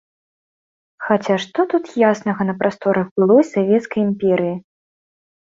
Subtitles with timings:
[1.07, 4.55] Хаця што тут яснага на прасторах былой савецкай імперыі?